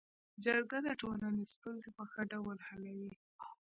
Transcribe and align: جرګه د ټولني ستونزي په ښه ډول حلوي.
جرګه 0.43 0.77
د 0.83 0.87
ټولني 1.01 1.43
ستونزي 1.53 1.89
په 1.97 2.03
ښه 2.11 2.21
ډول 2.31 2.57
حلوي. 2.67 3.11